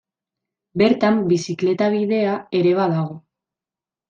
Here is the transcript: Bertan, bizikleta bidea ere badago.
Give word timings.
Bertan, 0.81 1.19
bizikleta 1.33 1.91
bidea 1.97 2.33
ere 2.63 2.73
badago. 2.81 3.21